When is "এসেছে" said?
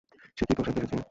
0.79-0.97